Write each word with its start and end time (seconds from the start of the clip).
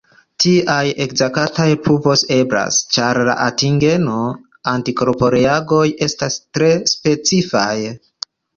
Tiaj 0.43 0.85
ekzaktaj 1.03 1.67
pruvoj 1.87 2.15
eblas, 2.37 2.79
ĉar 2.97 3.21
la 3.29 3.35
antigeno-antikorporeagoj 3.49 5.85
estas 6.09 6.41
tre 6.49 6.73
specifaj. 6.97 7.71